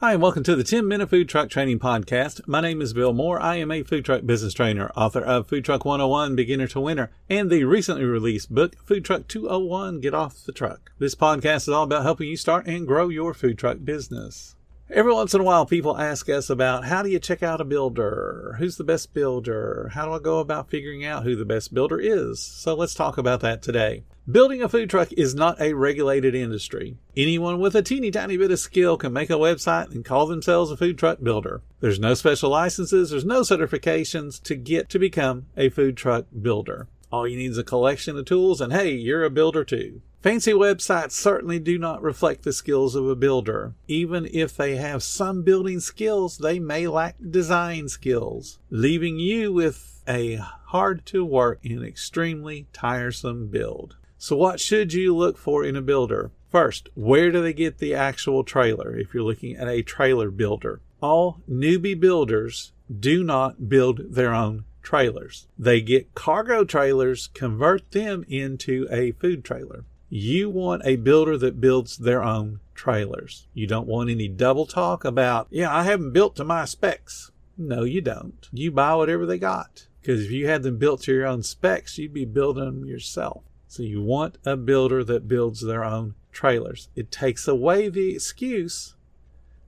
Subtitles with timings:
[0.00, 2.46] Hi, and welcome to the 10 Minute Food Truck Training Podcast.
[2.46, 3.42] My name is Bill Moore.
[3.42, 7.10] I am a food truck business trainer, author of Food Truck 101 Beginner to Winner,
[7.28, 10.92] and the recently released book, Food Truck 201 Get Off the Truck.
[11.00, 14.54] This podcast is all about helping you start and grow your food truck business.
[14.88, 17.64] Every once in a while, people ask us about how do you check out a
[17.64, 18.54] builder?
[18.60, 19.90] Who's the best builder?
[19.94, 22.40] How do I go about figuring out who the best builder is?
[22.40, 24.04] So let's talk about that today.
[24.30, 26.98] Building a food truck is not a regulated industry.
[27.16, 30.70] Anyone with a teeny tiny bit of skill can make a website and call themselves
[30.70, 31.62] a food truck builder.
[31.80, 36.88] There's no special licenses, there's no certifications to get to become a food truck builder.
[37.10, 40.02] All you need is a collection of tools, and hey, you're a builder too.
[40.20, 43.72] Fancy websites certainly do not reflect the skills of a builder.
[43.86, 50.02] Even if they have some building skills, they may lack design skills, leaving you with
[50.06, 53.96] a hard to work and extremely tiresome build.
[54.18, 56.32] So, what should you look for in a builder?
[56.50, 60.80] First, where do they get the actual trailer if you're looking at a trailer builder?
[61.00, 65.46] All newbie builders do not build their own trailers.
[65.58, 69.84] They get cargo trailers, convert them into a food trailer.
[70.08, 73.46] You want a builder that builds their own trailers.
[73.52, 77.30] You don't want any double talk about, yeah, I haven't built to my specs.
[77.56, 78.48] No, you don't.
[78.52, 79.86] You buy whatever they got.
[80.00, 83.42] Because if you had them built to your own specs, you'd be building them yourself.
[83.68, 86.88] So you want a builder that builds their own trailers.
[86.96, 88.94] It takes away the excuse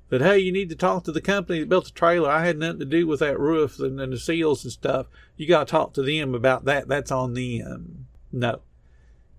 [0.09, 2.31] that, hey, you need to talk to the company that built the trailer.
[2.31, 5.07] I had nothing to do with that roof and, and the seals and stuff.
[5.37, 6.89] You got to talk to them about that.
[6.89, 8.07] That's on them.
[8.33, 8.63] No.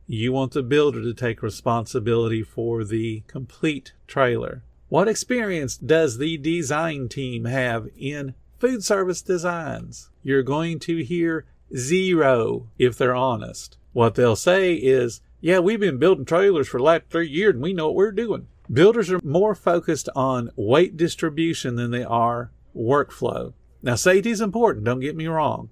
[0.08, 4.62] You want the builder to take responsibility for the complete trailer.
[4.90, 10.10] What experience does the design team have in food service designs?
[10.22, 11.46] You're going to hear
[11.76, 13.78] zero if they're honest.
[13.94, 17.64] What they'll say is, yeah, we've been building trailers for the last three years and
[17.64, 18.48] we know what we're doing.
[18.72, 23.54] Builders are more focused on weight distribution than they are workflow.
[23.84, 25.70] Now, safety is important, don't get me wrong.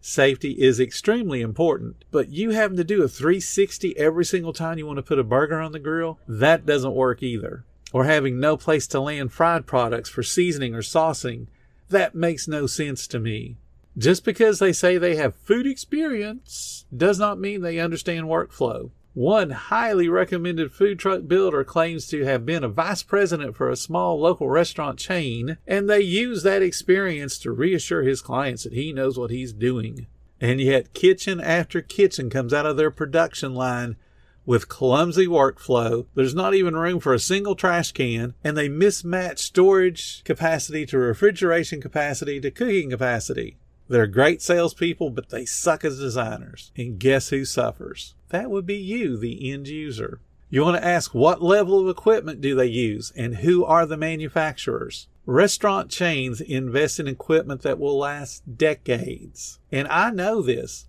[0.00, 4.86] Safety is extremely important, but you having to do a 360 every single time you
[4.86, 7.64] want to put a burger on the grill, that doesn't work either.
[7.92, 11.48] Or having no place to land fried products for seasoning or saucing,
[11.88, 13.56] that makes no sense to me.
[13.98, 18.90] Just because they say they have food experience does not mean they understand workflow.
[19.14, 23.76] One highly recommended food truck builder claims to have been a vice president for a
[23.76, 28.92] small local restaurant chain, and they use that experience to reassure his clients that he
[28.92, 30.06] knows what he's doing.
[30.38, 33.96] And yet, kitchen after kitchen comes out of their production line
[34.44, 36.04] with clumsy workflow.
[36.14, 40.98] There's not even room for a single trash can, and they mismatch storage capacity to
[40.98, 43.56] refrigeration capacity to cooking capacity.
[43.88, 46.72] They're great salespeople, but they suck as designers.
[46.76, 48.14] And guess who suffers?
[48.30, 50.20] That would be you, the end user.
[50.48, 53.96] You want to ask what level of equipment do they use and who are the
[53.96, 55.08] manufacturers?
[55.24, 59.58] Restaurant chains invest in equipment that will last decades.
[59.72, 60.86] And I know this.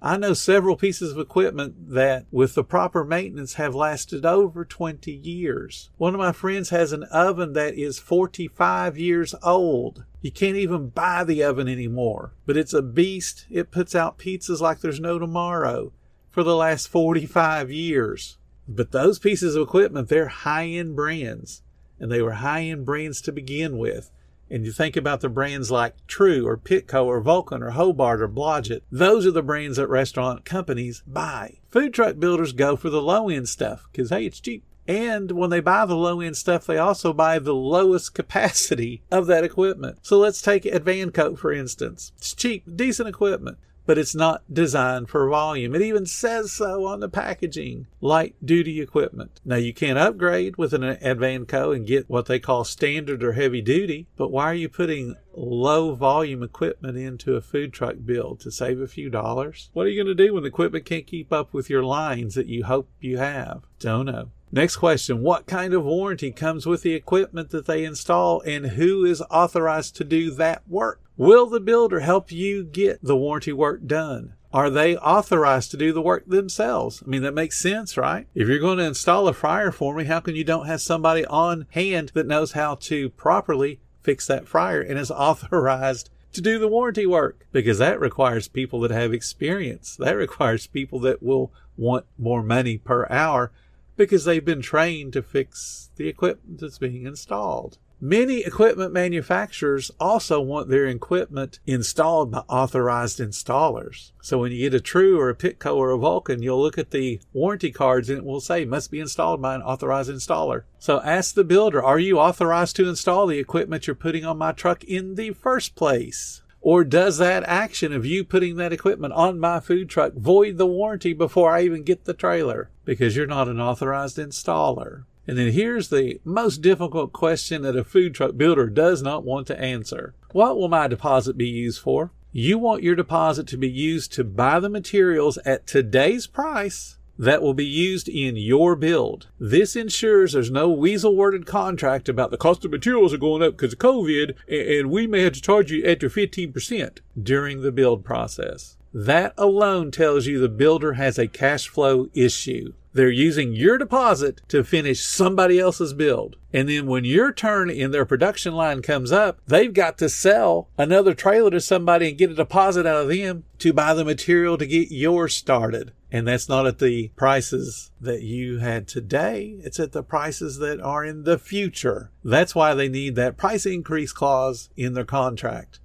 [0.00, 5.10] I know several pieces of equipment that, with the proper maintenance, have lasted over 20
[5.10, 5.90] years.
[5.96, 10.04] One of my friends has an oven that is 45 years old.
[10.26, 13.46] You can't even buy the oven anymore, but it's a beast.
[13.48, 15.92] It puts out pizzas like there's no tomorrow
[16.30, 18.36] for the last 45 years.
[18.66, 21.62] But those pieces of equipment, they're high end brands,
[22.00, 24.10] and they were high end brands to begin with
[24.50, 28.28] and you think about the brands like True or Pitco or Vulcan or Hobart or
[28.28, 31.58] Blodgett, those are the brands that restaurant companies buy.
[31.68, 34.64] Food truck builders go for the low end stuff because, hey, it's cheap.
[34.88, 39.26] And when they buy the low end stuff, they also buy the lowest capacity of
[39.26, 39.98] that equipment.
[40.02, 42.12] So let's take Avantco, for instance.
[42.16, 45.74] It's cheap, decent equipment but it's not designed for volume.
[45.74, 47.86] It even says so on the packaging.
[48.00, 49.40] Light duty equipment.
[49.44, 53.62] Now you can upgrade with an Avantco and get what they call standard or heavy
[53.62, 58.50] duty, but why are you putting low volume equipment into a food truck build to
[58.50, 59.70] save a few dollars?
[59.72, 62.34] What are you going to do when the equipment can't keep up with your lines
[62.34, 63.62] that you hope you have?
[63.78, 64.30] Don't know.
[64.52, 69.04] Next question What kind of warranty comes with the equipment that they install and who
[69.04, 71.00] is authorized to do that work?
[71.16, 74.34] Will the builder help you get the warranty work done?
[74.52, 77.02] Are they authorized to do the work themselves?
[77.04, 78.26] I mean, that makes sense, right?
[78.34, 81.26] If you're going to install a fryer for me, how can you don't have somebody
[81.26, 86.58] on hand that knows how to properly fix that fryer and is authorized to do
[86.58, 89.96] the warranty work because that requires people that have experience.
[89.96, 93.52] That requires people that will want more money per hour
[93.96, 97.78] because they've been trained to fix the equipment that's being installed.
[97.98, 104.12] Many equipment manufacturers also want their equipment installed by authorized installers.
[104.20, 106.90] So when you get a True or a Pitco or a Vulcan, you'll look at
[106.90, 110.64] the warranty cards and it will say must be installed by an authorized installer.
[110.78, 114.52] So ask the builder, are you authorized to install the equipment you're putting on my
[114.52, 116.42] truck in the first place?
[116.66, 120.66] Or does that action of you putting that equipment on my food truck void the
[120.66, 122.70] warranty before I even get the trailer?
[122.84, 125.04] Because you're not an authorized installer.
[125.28, 129.46] And then here's the most difficult question that a food truck builder does not want
[129.46, 130.14] to answer.
[130.32, 132.10] What will my deposit be used for?
[132.32, 137.42] You want your deposit to be used to buy the materials at today's price that
[137.42, 139.28] will be used in your build.
[139.38, 143.52] This ensures there's no weasel worded contract about the cost of materials are going up
[143.52, 148.04] because of COVID and we may have to charge you extra 15% during the build
[148.04, 148.76] process.
[148.92, 152.72] That alone tells you the builder has a cash flow issue.
[152.94, 156.36] They're using your deposit to finish somebody else's build.
[156.50, 160.68] And then when your turn in their production line comes up, they've got to sell
[160.78, 164.56] another trailer to somebody and get a deposit out of them to buy the material
[164.56, 165.92] to get yours started.
[166.10, 169.56] And that's not at the prices that you had today.
[169.60, 172.10] It's at the prices that are in the future.
[172.24, 175.80] That's why they need that price increase clause in their contract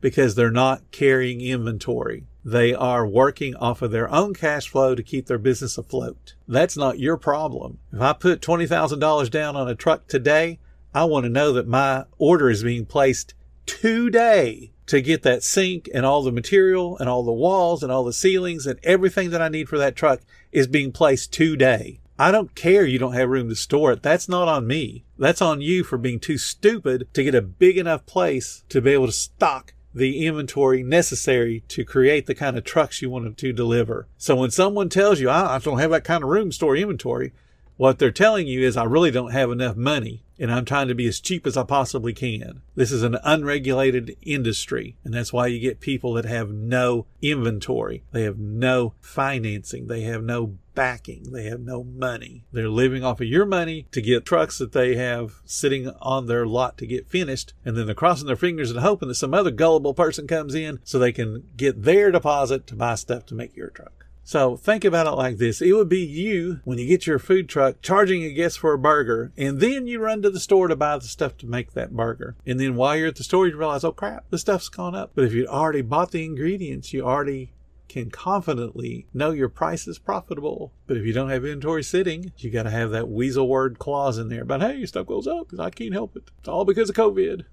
[0.00, 2.24] because they're not carrying inventory.
[2.44, 6.34] They are working off of their own cash flow to keep their business afloat.
[6.46, 7.78] That's not your problem.
[7.92, 10.60] If I put $20,000 down on a truck today,
[10.94, 13.34] I want to know that my order is being placed
[13.66, 18.04] today to get that sink and all the material and all the walls and all
[18.04, 20.20] the ceilings and everything that I need for that truck
[20.52, 22.00] is being placed today.
[22.18, 24.02] I don't care you don't have room to store it.
[24.02, 25.04] That's not on me.
[25.18, 28.90] That's on you for being too stupid to get a big enough place to be
[28.90, 33.52] able to stock the inventory necessary to create the kind of trucks you wanted to
[33.52, 34.08] deliver.
[34.16, 36.76] So when someone tells you, ah, I don't have that kind of room to store
[36.76, 37.32] inventory,
[37.78, 40.94] what they're telling you is, I really don't have enough money and I'm trying to
[40.94, 42.62] be as cheap as I possibly can.
[42.74, 48.04] This is an unregulated industry, and that's why you get people that have no inventory.
[48.12, 49.88] They have no financing.
[49.88, 51.32] They have no backing.
[51.32, 52.44] They have no money.
[52.52, 56.46] They're living off of your money to get trucks that they have sitting on their
[56.46, 59.50] lot to get finished, and then they're crossing their fingers and hoping that some other
[59.50, 63.56] gullible person comes in so they can get their deposit to buy stuff to make
[63.56, 64.06] your truck.
[64.28, 65.62] So think about it like this.
[65.62, 68.78] It would be you when you get your food truck charging a guest for a
[68.78, 71.96] burger and then you run to the store to buy the stuff to make that
[71.96, 72.36] burger.
[72.46, 75.12] And then while you're at the store, you realize, oh crap, the stuff's gone up.
[75.14, 77.54] But if you'd already bought the ingredients, you already
[77.88, 80.74] can confidently know your price is profitable.
[80.86, 84.18] But if you don't have inventory sitting, you got to have that weasel word clause
[84.18, 84.44] in there.
[84.44, 86.30] But hey, stuff goes up because I can't help it.
[86.40, 87.46] It's all because of COVID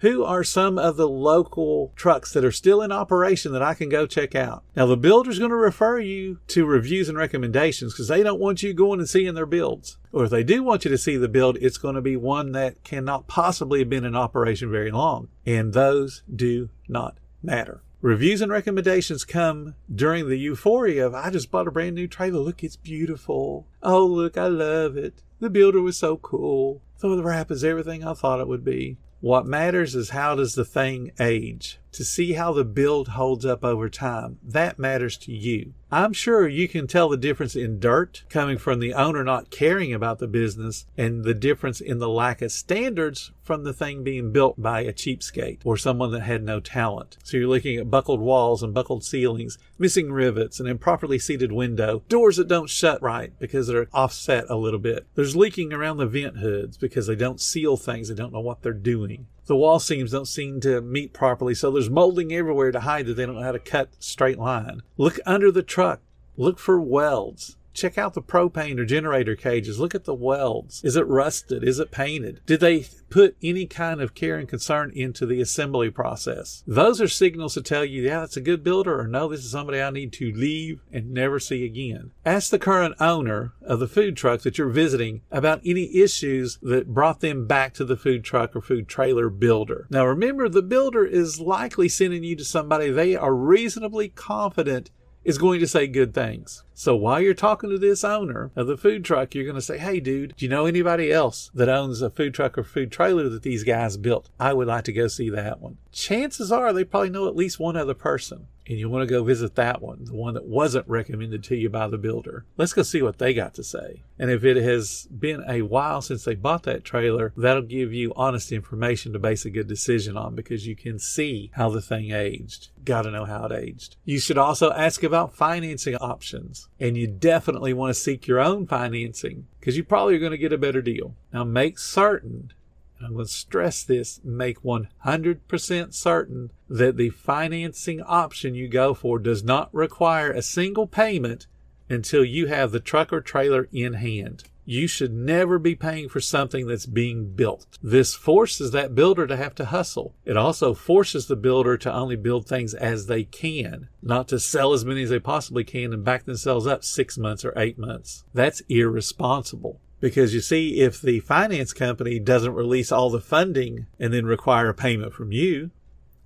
[0.00, 3.88] who are some of the local trucks that are still in operation that I can
[3.88, 4.62] go check out?
[4.74, 8.62] Now, the builder's going to refer you to reviews and recommendations because they don't want
[8.62, 9.98] you going and seeing their builds.
[10.12, 12.52] Or if they do want you to see the build, it's going to be one
[12.52, 15.28] that cannot possibly have been in operation very long.
[15.46, 17.82] And those do not matter.
[18.02, 22.38] Reviews and recommendations come during the euphoria of, I just bought a brand new trailer.
[22.38, 23.66] Look, it's beautiful.
[23.82, 25.22] Oh, look, I love it.
[25.38, 26.80] The builder was so cool.
[26.96, 28.96] So the wrap is everything I thought it would be.
[29.20, 31.79] What matters is how does the thing age?
[31.92, 34.38] To see how the build holds up over time.
[34.42, 35.74] That matters to you.
[35.92, 39.92] I'm sure you can tell the difference in dirt coming from the owner not caring
[39.92, 44.30] about the business and the difference in the lack of standards from the thing being
[44.30, 47.18] built by a cheapskate or someone that had no talent.
[47.24, 52.04] So you're looking at buckled walls and buckled ceilings, missing rivets, an improperly seated window,
[52.08, 55.08] doors that don't shut right because they're offset a little bit.
[55.16, 58.08] There's leaking around the vent hoods because they don't seal things.
[58.08, 59.26] They don't know what they're doing.
[59.50, 63.14] The wall seams don't seem to meet properly, so there's molding everywhere to hide that
[63.14, 64.82] they don't know how to cut straight line.
[64.96, 65.98] Look under the truck.
[66.36, 67.56] Look for welds.
[67.72, 69.78] Check out the propane or generator cages.
[69.78, 70.82] Look at the welds.
[70.84, 71.64] Is it rusted?
[71.64, 72.40] Is it painted?
[72.46, 76.62] Did they put any kind of care and concern into the assembly process?
[76.66, 79.50] Those are signals to tell you, yeah, that's a good builder, or no, this is
[79.50, 82.12] somebody I need to leave and never see again.
[82.24, 86.94] Ask the current owner of the food truck that you're visiting about any issues that
[86.94, 89.86] brought them back to the food truck or food trailer builder.
[89.90, 94.90] Now remember, the builder is likely sending you to somebody they are reasonably confident
[95.24, 96.62] is going to say good things.
[96.74, 99.78] So while you're talking to this owner of the food truck, you're going to say,
[99.78, 103.28] Hey, dude, do you know anybody else that owns a food truck or food trailer
[103.28, 104.30] that these guys built?
[104.38, 105.76] I would like to go see that one.
[105.92, 109.24] Chances are they probably know at least one other person and you want to go
[109.24, 112.44] visit that one, the one that wasn't recommended to you by the builder.
[112.56, 114.04] Let's go see what they got to say.
[114.16, 118.12] And if it has been a while since they bought that trailer, that'll give you
[118.14, 122.12] honest information to base a good decision on because you can see how the thing
[122.12, 122.68] aged.
[122.90, 123.94] Got to know how it aged.
[124.04, 126.68] You should also ask about financing options.
[126.80, 130.38] And you definitely want to seek your own financing because you probably are going to
[130.38, 131.14] get a better deal.
[131.32, 132.52] Now make certain
[133.00, 139.20] I'm going to stress this, make 100% certain that the financing option you go for
[139.20, 141.46] does not require a single payment
[141.88, 144.42] until you have the truck or trailer in hand.
[144.64, 147.78] You should never be paying for something that's being built.
[147.82, 150.14] This forces that builder to have to hustle.
[150.24, 154.72] It also forces the builder to only build things as they can, not to sell
[154.72, 158.24] as many as they possibly can and back themselves up six months or eight months.
[158.34, 159.80] That's irresponsible.
[160.00, 164.70] Because you see, if the finance company doesn't release all the funding and then require
[164.70, 165.70] a payment from you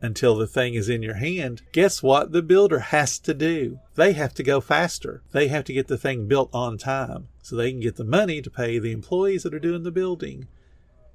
[0.05, 3.79] until the thing is in your hand, guess what the builder has to do?
[3.95, 5.23] They have to go faster.
[5.33, 8.43] They have to get the thing built on time so they can get the money
[8.43, 10.47] to pay the employees that are doing the building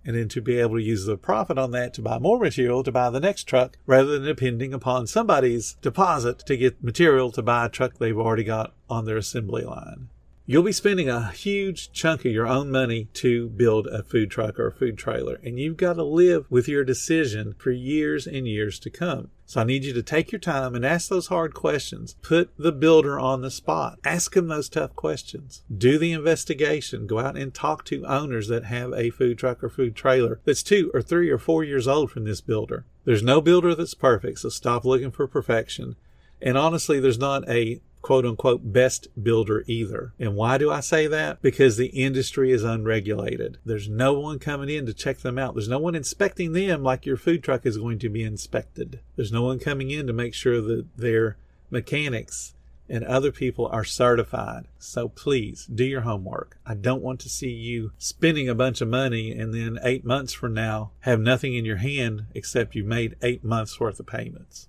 [0.06, 2.84] and then to be able to use the profit on that to buy more material
[2.84, 7.42] to buy the next truck rather than depending upon somebody's deposit to get material to
[7.42, 10.10] buy a truck they've already got on their assembly line.
[10.52, 14.58] You'll be spending a huge chunk of your own money to build a food truck
[14.58, 18.48] or a food trailer, and you've got to live with your decision for years and
[18.48, 19.30] years to come.
[19.46, 22.16] So I need you to take your time and ask those hard questions.
[22.24, 24.00] Put the builder on the spot.
[24.04, 25.62] Ask him those tough questions.
[25.72, 27.06] Do the investigation.
[27.06, 30.64] Go out and talk to owners that have a food truck or food trailer that's
[30.64, 32.86] two or three or four years old from this builder.
[33.06, 35.96] There's no builder that's perfect, so stop looking for perfection.
[36.42, 40.14] And honestly, there's not a quote unquote best builder either.
[40.20, 41.42] And why do I say that?
[41.42, 43.58] Because the industry is unregulated.
[43.66, 45.56] There's no one coming in to check them out.
[45.56, 49.00] There's no one inspecting them like your food truck is going to be inspected.
[49.16, 51.38] There's no one coming in to make sure that their
[51.70, 52.54] mechanics
[52.90, 54.66] and other people are certified.
[54.80, 56.58] So please do your homework.
[56.66, 60.34] I don't want to see you spending a bunch of money and then eight months
[60.34, 64.69] from now have nothing in your hand except you made eight months worth of payments.